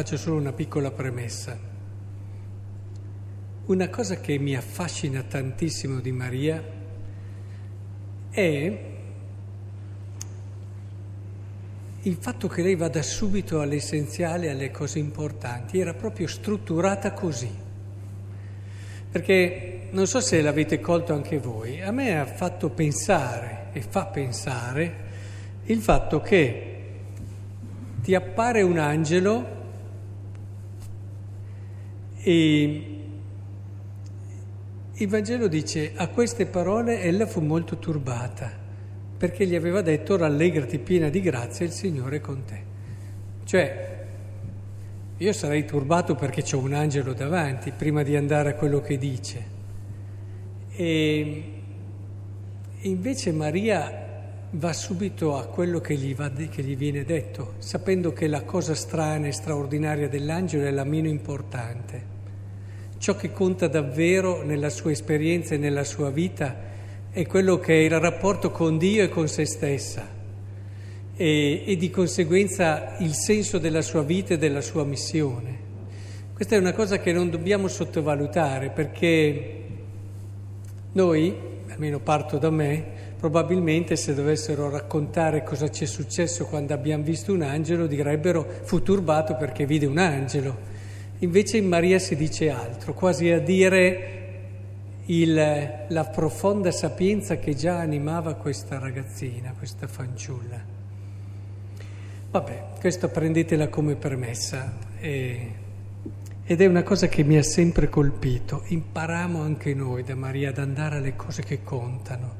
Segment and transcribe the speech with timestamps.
[0.00, 1.58] faccio solo una piccola premessa.
[3.66, 6.64] Una cosa che mi affascina tantissimo di Maria
[8.30, 8.78] è
[12.00, 15.78] il fatto che lei vada subito all'essenziale, alle cose importanti.
[15.78, 17.54] Era proprio strutturata così.
[19.10, 24.06] Perché non so se l'avete colto anche voi, a me ha fatto pensare e fa
[24.06, 24.94] pensare
[25.64, 26.84] il fatto che
[28.00, 29.58] ti appare un angelo
[32.22, 32.84] e
[34.92, 38.52] il Vangelo dice a queste parole ella fu molto turbata
[39.16, 42.62] perché gli aveva detto rallegrati piena di grazia il Signore è con te.
[43.44, 43.98] Cioè
[45.16, 49.44] io sarei turbato perché c'ho un angelo davanti prima di andare a quello che dice.
[50.72, 51.44] E
[52.80, 54.09] invece Maria
[54.52, 58.74] va subito a quello che gli, va, che gli, viene detto, sapendo che la cosa
[58.74, 62.18] strana e straordinaria dell'angelo è la meno importante.
[62.98, 66.68] Ciò che conta davvero nella sua esperienza e nella sua vita
[67.10, 70.06] è quello che è il rapporto con Dio e con se stessa
[71.16, 75.68] e, e di conseguenza il senso della sua vita e della sua missione.
[76.34, 79.64] Questa è una cosa che non dobbiamo sottovalutare perché
[80.92, 81.34] noi,
[81.68, 87.34] almeno parto da me, Probabilmente se dovessero raccontare cosa ci è successo quando abbiamo visto
[87.34, 90.56] un angelo direbbero fu turbato perché vide un angelo.
[91.18, 94.20] Invece in Maria si dice altro, quasi a dire
[95.04, 95.34] il,
[95.86, 100.58] la profonda sapienza che già animava questa ragazzina, questa fanciulla.
[102.30, 104.78] Vabbè, questo prendetela come permessa.
[104.98, 105.52] E,
[106.42, 108.62] ed è una cosa che mi ha sempre colpito.
[108.68, 112.39] Impariamo anche noi da Maria ad andare alle cose che contano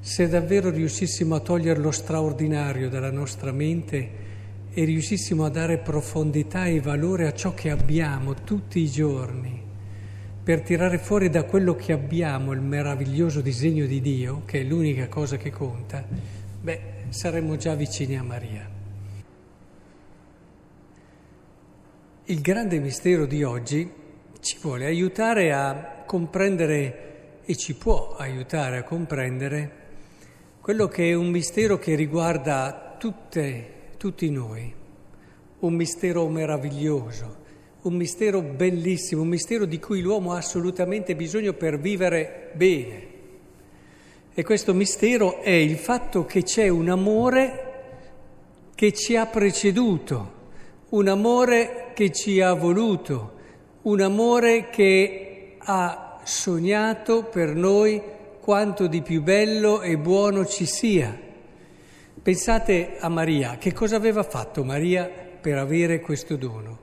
[0.00, 4.26] se davvero riuscissimo a togliere lo straordinario dalla nostra mente
[4.70, 9.60] e riuscissimo a dare profondità e valore a ciò che abbiamo tutti i giorni,
[10.42, 15.08] per tirare fuori da quello che abbiamo il meraviglioso disegno di Dio, che è l'unica
[15.08, 16.04] cosa che conta,
[16.60, 18.70] beh, saremmo già vicini a Maria.
[22.24, 23.90] Il grande mistero di oggi
[24.40, 29.86] ci vuole aiutare a comprendere e ci può aiutare a comprendere
[30.68, 34.70] quello che è un mistero che riguarda tutte, tutti noi,
[35.60, 37.36] un mistero meraviglioso,
[37.84, 43.06] un mistero bellissimo, un mistero di cui l'uomo ha assolutamente bisogno per vivere bene.
[44.34, 47.64] E questo mistero è il fatto che c'è un amore
[48.74, 50.32] che ci ha preceduto,
[50.90, 53.32] un amore che ci ha voluto,
[53.84, 58.16] un amore che ha sognato per noi
[58.48, 61.14] quanto di più bello e buono ci sia.
[62.22, 66.78] Pensate a Maria, che cosa aveva fatto Maria per avere questo dono?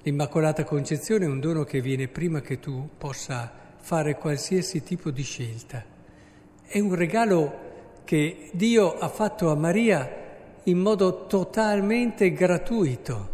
[0.00, 5.22] L'Immacolata Concezione è un dono che viene prima che tu possa fare qualsiasi tipo di
[5.22, 5.84] scelta.
[6.66, 7.58] È un regalo
[8.04, 10.10] che Dio ha fatto a Maria
[10.62, 13.28] in modo totalmente gratuito,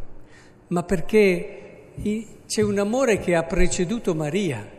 [0.67, 1.93] ma perché
[2.49, 4.74] c'è un amore che ha preceduto Maria.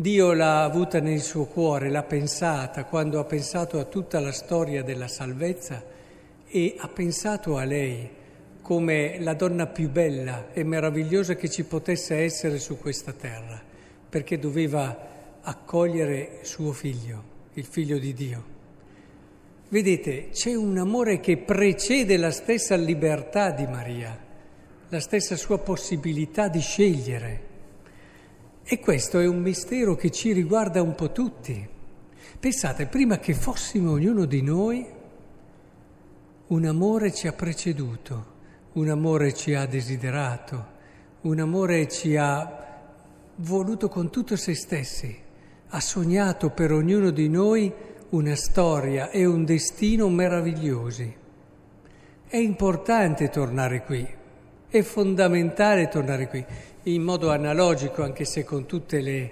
[0.00, 4.84] Dio l'ha avuta nel suo cuore, l'ha pensata quando ha pensato a tutta la storia
[4.84, 5.82] della salvezza
[6.46, 8.08] e ha pensato a lei
[8.62, 13.60] come la donna più bella e meravigliosa che ci potesse essere su questa terra,
[14.08, 17.22] perché doveva accogliere suo figlio,
[17.54, 18.44] il figlio di Dio.
[19.68, 24.16] Vedete, c'è un amore che precede la stessa libertà di Maria,
[24.90, 27.47] la stessa sua possibilità di scegliere.
[28.70, 31.66] E questo è un mistero che ci riguarda un po' tutti.
[32.38, 34.86] Pensate, prima che fossimo ognuno di noi,
[36.48, 38.26] un amore ci ha preceduto,
[38.72, 40.66] un amore ci ha desiderato,
[41.22, 42.82] un amore ci ha
[43.36, 45.16] voluto con tutto se stessi,
[45.68, 47.72] ha sognato per ognuno di noi
[48.10, 51.16] una storia e un destino meravigliosi.
[52.26, 54.06] È importante tornare qui,
[54.68, 56.44] è fondamentale tornare qui
[56.94, 59.30] in modo analogico, anche se con tutte le,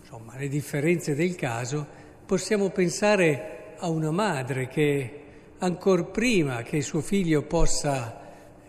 [0.00, 1.86] insomma, le differenze del caso,
[2.24, 5.22] possiamo pensare a una madre che
[5.58, 8.20] ancor prima che suo figlio possa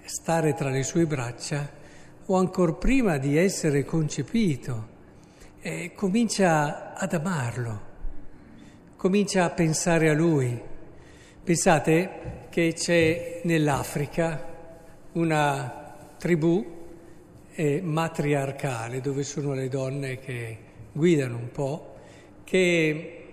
[0.06, 1.78] stare tra le sue braccia,
[2.26, 4.98] o ancor prima di essere concepito,
[5.62, 7.82] eh, comincia ad amarlo,
[8.96, 10.60] comincia a pensare a lui.
[11.44, 14.46] Pensate che c'è nell'Africa
[15.14, 16.78] una tribù
[17.60, 20.58] eh, matriarcale, dove sono le donne che
[20.94, 21.96] guidano un po',
[22.46, 23.26] che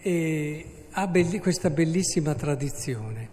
[0.00, 3.30] eh, ha belli- questa bellissima tradizione.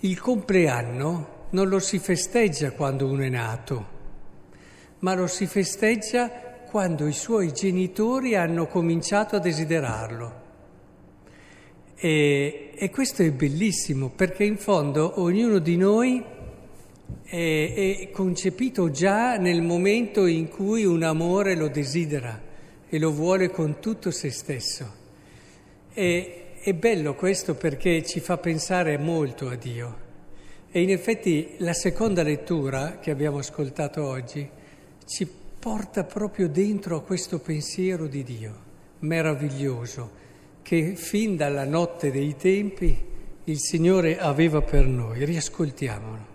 [0.00, 3.86] Il compleanno non lo si festeggia quando uno è nato,
[5.00, 6.28] ma lo si festeggia
[6.70, 10.40] quando i suoi genitori hanno cominciato a desiderarlo.
[11.96, 16.31] E, e questo è bellissimo perché in fondo ognuno di noi
[17.22, 22.40] è, è concepito già nel momento in cui un amore lo desidera
[22.88, 25.00] e lo vuole con tutto se stesso.
[25.92, 29.96] E, è bello questo perché ci fa pensare molto a Dio.
[30.70, 34.48] E in effetti la seconda lettura che abbiamo ascoltato oggi
[35.04, 35.28] ci
[35.58, 38.54] porta proprio dentro a questo pensiero di Dio,
[39.00, 40.10] meraviglioso,
[40.62, 42.96] che fin dalla notte dei tempi
[43.44, 45.24] il Signore aveva per noi.
[45.24, 46.31] Riascoltiamolo.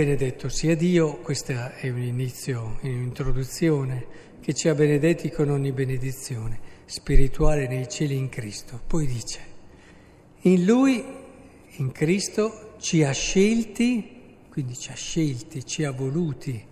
[0.00, 4.06] Benedetto sia Dio, questo è un inizio, un'introduzione,
[4.40, 8.80] che ci ha benedetti con ogni benedizione spirituale nei cieli in Cristo.
[8.86, 9.40] Poi dice,
[10.44, 11.04] in Lui,
[11.76, 16.64] in Cristo, ci ha scelti, quindi ci ha scelti, ci ha voluti,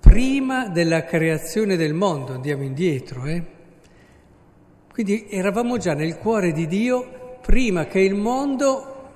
[0.00, 3.44] prima della creazione del mondo, andiamo indietro, eh?
[4.90, 9.10] Quindi eravamo già nel cuore di Dio prima che il mondo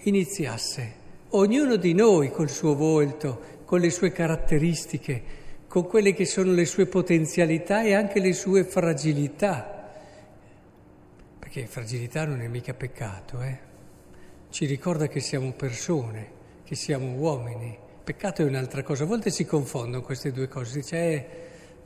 [0.00, 1.03] iniziasse.
[1.36, 5.22] Ognuno di noi col suo volto, con le sue caratteristiche,
[5.66, 9.90] con quelle che sono le sue potenzialità e anche le sue fragilità.
[11.40, 13.58] Perché fragilità non è mica peccato, eh?
[14.48, 16.30] Ci ricorda che siamo persone,
[16.62, 17.76] che siamo uomini.
[18.04, 19.02] Peccato è un'altra cosa.
[19.02, 20.78] A volte si confondono queste due cose.
[20.78, 21.26] Dice, eh,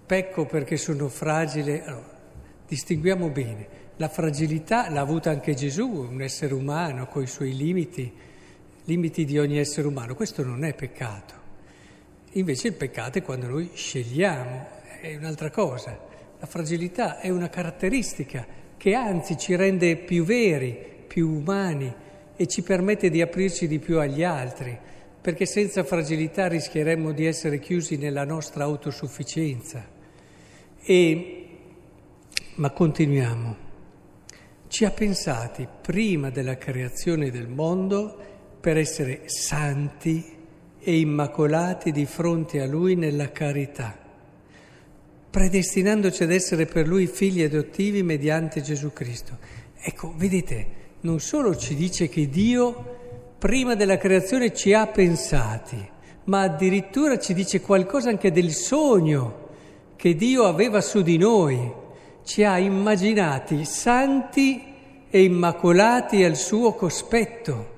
[0.04, 1.84] pecco perché sono fragile.
[1.84, 2.18] Allora,
[2.66, 3.66] distinguiamo bene.
[3.96, 8.12] La fragilità l'ha avuta anche Gesù, un essere umano con i suoi limiti,
[8.88, 10.14] limiti di ogni essere umano.
[10.14, 11.34] Questo non è peccato.
[12.32, 14.66] Invece il peccato è quando noi scegliamo,
[15.02, 16.06] è un'altra cosa.
[16.40, 18.46] La fragilità è una caratteristica
[18.78, 20.76] che anzi ci rende più veri,
[21.06, 21.92] più umani
[22.34, 24.76] e ci permette di aprirci di più agli altri,
[25.20, 29.86] perché senza fragilità rischieremmo di essere chiusi nella nostra autosufficienza.
[30.80, 31.48] E,
[32.54, 33.66] ma continuiamo.
[34.68, 40.36] Ci ha pensati prima della creazione del mondo per essere santi
[40.80, 43.96] e immacolati di fronte a Lui nella carità,
[45.30, 49.36] predestinandoci ad essere per Lui figli adottivi mediante Gesù Cristo.
[49.80, 50.66] Ecco, vedete,
[51.00, 52.96] non solo ci dice che Dio
[53.38, 55.76] prima della creazione ci ha pensati,
[56.24, 59.46] ma addirittura ci dice qualcosa anche del sogno
[59.94, 61.72] che Dio aveva su di noi,
[62.24, 64.62] ci ha immaginati santi
[65.08, 67.76] e immacolati al suo cospetto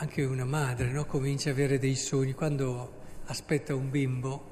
[0.00, 1.04] anche una madre no?
[1.04, 2.32] comincia ad avere dei sogni.
[2.32, 2.92] Quando
[3.26, 4.50] aspetta un bimbo,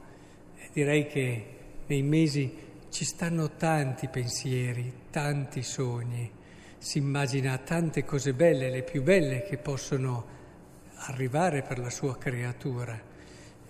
[0.57, 1.47] eh, direi che
[1.87, 2.55] nei mesi
[2.91, 6.31] ci stanno tanti pensieri, tanti sogni,
[6.77, 10.37] si immagina tante cose belle, le più belle che possono
[11.07, 13.01] arrivare per la sua creatura.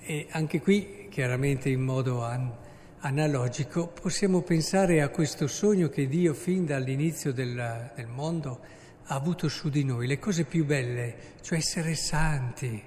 [0.00, 2.52] E anche qui, chiaramente in modo an-
[3.00, 8.77] analogico, possiamo pensare a questo sogno che Dio fin dall'inizio del, del mondo
[9.10, 12.82] ha avuto su di noi le cose più belle, cioè essere santi,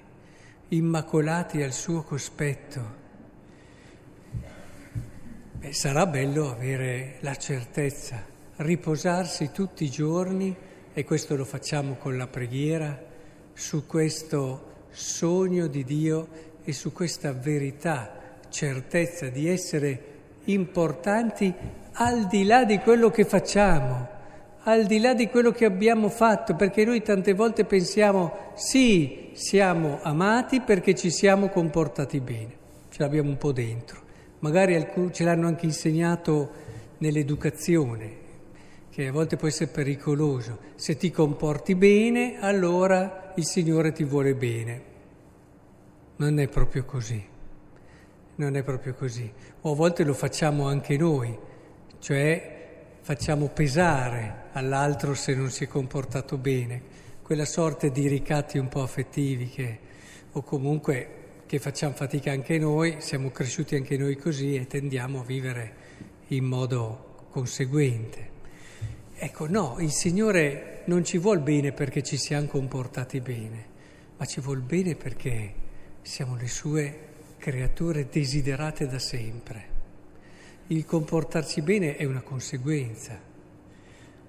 [0.68, 3.00] immacolati al suo cospetto.
[5.54, 8.24] Beh, sarà bello avere la certezza,
[8.56, 10.54] riposarsi tutti i giorni,
[10.92, 12.96] e questo lo facciamo con la preghiera,
[13.52, 16.28] su questo sogno di Dio
[16.62, 20.10] e su questa verità, certezza di essere
[20.44, 21.52] importanti
[21.94, 24.20] al di là di quello che facciamo
[24.64, 29.98] al di là di quello che abbiamo fatto, perché noi tante volte pensiamo sì, siamo
[30.02, 32.56] amati perché ci siamo comportati bene,
[32.88, 34.00] ce l'abbiamo un po' dentro,
[34.40, 36.50] magari ce l'hanno anche insegnato
[36.98, 38.20] nell'educazione,
[38.90, 44.34] che a volte può essere pericoloso, se ti comporti bene allora il Signore ti vuole
[44.34, 44.90] bene.
[46.16, 47.20] Non è proprio così,
[48.36, 51.36] non è proprio così, o a volte lo facciamo anche noi,
[51.98, 52.61] cioè
[53.02, 56.80] facciamo pesare all'altro se non si è comportato bene,
[57.20, 59.78] quella sorta di ricatti un po' affettivi che,
[60.30, 65.24] o comunque che facciamo fatica anche noi, siamo cresciuti anche noi così e tendiamo a
[65.24, 65.74] vivere
[66.28, 68.30] in modo conseguente.
[69.16, 73.66] Ecco, no, il Signore non ci vuole bene perché ci siamo comportati bene,
[74.16, 75.54] ma ci vuole bene perché
[76.02, 76.98] siamo le sue
[77.38, 79.71] creature desiderate da sempre
[80.68, 83.18] il comportarci bene è una conseguenza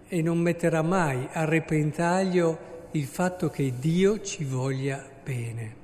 [0.07, 5.81] e non metterà mai a repentaglio il fatto che Dio ci voglia bene.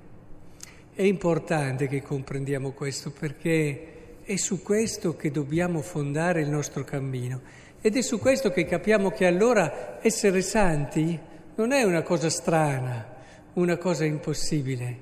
[0.94, 7.42] È importante che comprendiamo questo perché è su questo che dobbiamo fondare il nostro cammino.
[7.82, 11.18] Ed è su questo che capiamo che allora essere santi
[11.56, 13.08] non è una cosa strana,
[13.54, 14.98] una cosa impossibile,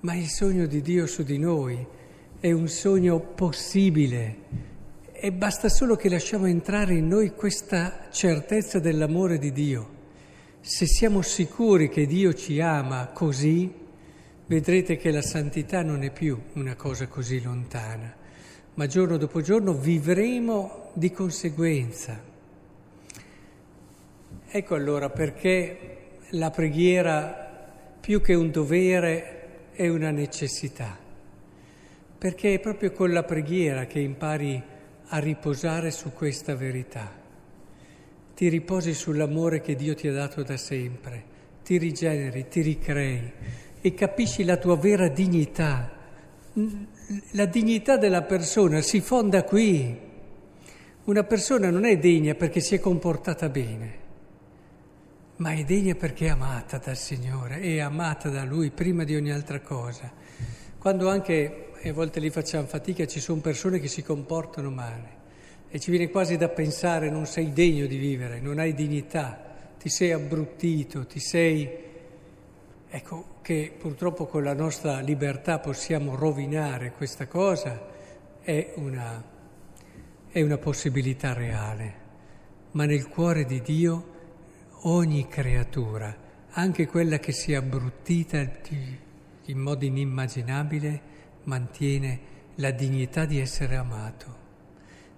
[0.00, 1.86] ma il sogno di Dio su di noi
[2.40, 4.74] è un sogno possibile
[5.26, 9.88] e basta solo che lasciamo entrare in noi questa certezza dell'amore di Dio.
[10.60, 13.68] Se siamo sicuri che Dio ci ama così,
[14.46, 18.14] vedrete che la santità non è più una cosa così lontana,
[18.74, 22.22] ma giorno dopo giorno vivremo di conseguenza.
[24.46, 27.68] Ecco allora perché la preghiera
[27.98, 30.96] più che un dovere è una necessità,
[32.16, 34.74] perché è proprio con la preghiera che impari
[35.08, 37.24] a riposare su questa verità
[38.36, 41.24] ti riposi sull'amore che Dio ti ha dato da sempre,
[41.64, 43.32] ti rigeneri, ti ricrei
[43.80, 45.90] e capisci la tua vera dignità.
[47.30, 49.98] La dignità della persona si fonda qui.
[51.04, 53.98] Una persona non è degna perché si è comportata bene,
[55.36, 59.32] ma è degna perché è amata dal Signore, è amata da Lui prima di ogni
[59.32, 60.12] altra cosa.
[60.86, 65.08] Quando anche, e a volte lì facciamo fatica, ci sono persone che si comportano male
[65.68, 69.88] e ci viene quasi da pensare non sei degno di vivere, non hai dignità, ti
[69.88, 71.68] sei abbruttito, ti sei...
[72.88, 77.88] Ecco che purtroppo con la nostra libertà possiamo rovinare questa cosa,
[78.40, 79.24] è una,
[80.28, 81.94] è una possibilità reale,
[82.70, 84.06] ma nel cuore di Dio
[84.82, 86.16] ogni creatura,
[86.50, 88.38] anche quella che si è abbruttita
[89.52, 91.00] in modo inimmaginabile,
[91.44, 92.20] mantiene
[92.56, 94.44] la dignità di essere amato.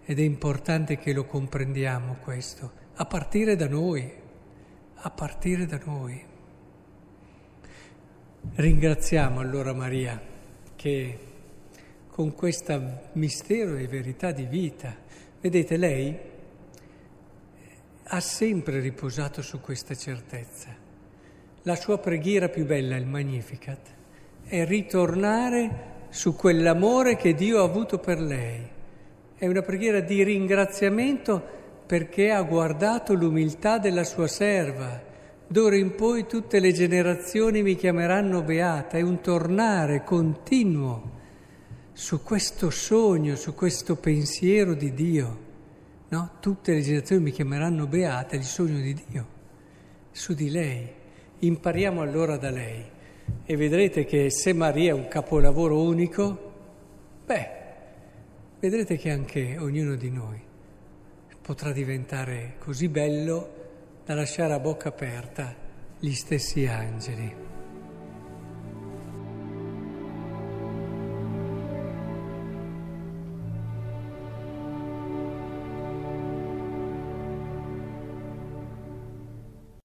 [0.04, 4.10] Ed è importante che lo comprendiamo questo, a partire da noi,
[4.94, 6.24] a partire da noi.
[8.54, 10.20] Ringraziamo allora Maria
[10.74, 11.18] che
[12.08, 14.96] con questo mistero e verità di vita,
[15.40, 16.18] vedete, lei
[18.02, 20.74] ha sempre riposato su questa certezza.
[21.62, 23.94] La sua preghiera più bella, il Magnificat,
[24.48, 28.76] è ritornare su quell'amore che Dio ha avuto per lei
[29.38, 31.40] è una preghiera di ringraziamento
[31.86, 35.00] perché ha guardato l'umiltà della sua serva.
[35.46, 38.98] D'ora in poi tutte le generazioni mi chiameranno beata.
[38.98, 41.16] È un tornare continuo
[41.92, 45.46] su questo sogno, su questo pensiero di Dio.
[46.08, 46.32] No?
[46.40, 49.26] Tutte le generazioni mi chiameranno beata, il sogno di Dio,
[50.10, 50.84] su di lei.
[51.38, 52.96] Impariamo allora da lei
[53.44, 56.52] e vedrete che se Maria è un capolavoro unico,
[57.24, 57.50] beh,
[58.60, 60.40] vedrete che anche ognuno di noi
[61.40, 63.48] potrà diventare così bello
[64.04, 65.54] da lasciare a bocca aperta
[65.98, 67.57] gli stessi angeli.